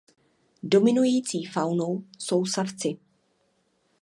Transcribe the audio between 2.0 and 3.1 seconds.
jsou savci.